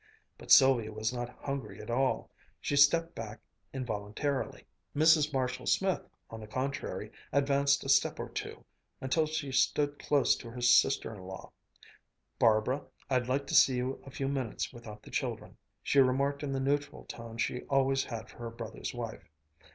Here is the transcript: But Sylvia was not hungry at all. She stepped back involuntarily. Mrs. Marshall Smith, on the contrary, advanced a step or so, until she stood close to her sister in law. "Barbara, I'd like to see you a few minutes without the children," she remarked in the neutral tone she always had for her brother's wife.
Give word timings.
But 0.35 0.49
Sylvia 0.49 0.91
was 0.91 1.13
not 1.13 1.29
hungry 1.43 1.79
at 1.79 1.91
all. 1.91 2.31
She 2.59 2.75
stepped 2.75 3.13
back 3.13 3.39
involuntarily. 3.71 4.63
Mrs. 4.95 5.31
Marshall 5.31 5.67
Smith, 5.67 6.01
on 6.31 6.39
the 6.39 6.47
contrary, 6.47 7.11
advanced 7.31 7.83
a 7.83 7.87
step 7.89 8.19
or 8.19 8.31
so, 8.35 8.65
until 8.99 9.27
she 9.27 9.51
stood 9.51 9.99
close 9.99 10.35
to 10.37 10.49
her 10.49 10.61
sister 10.61 11.13
in 11.13 11.21
law. 11.21 11.51
"Barbara, 12.39 12.81
I'd 13.11 13.27
like 13.29 13.45
to 13.45 13.53
see 13.53 13.75
you 13.75 14.01
a 14.03 14.09
few 14.09 14.27
minutes 14.27 14.73
without 14.73 15.03
the 15.03 15.11
children," 15.11 15.55
she 15.83 15.99
remarked 15.99 16.41
in 16.41 16.51
the 16.51 16.59
neutral 16.59 17.05
tone 17.05 17.37
she 17.37 17.61
always 17.69 18.05
had 18.05 18.27
for 18.27 18.37
her 18.39 18.49
brother's 18.49 18.95
wife. 18.95 19.29